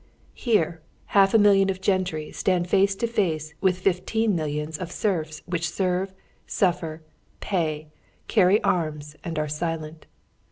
Here 0.33 0.81
half 1.13 1.35
a 1.35 1.37
million 1.37 1.69
of 1.69 1.79
gentry 1.79 2.31
stand 2.31 2.67
face 2.67 2.95
to 2.95 3.05
face 3.05 3.53
with 3.61 3.77
fifteen 3.77 4.35
millions 4.35 4.79
of 4.79 4.91
serfs 4.91 5.43
which 5.45 5.69
serve, 5.69 6.11
suffer, 6.47 7.03
pay, 7.39 7.89
carry 8.27 8.59
arms, 8.63 9.15
and 9.23 9.37
are 9.37 9.47
silent. 9.47 10.07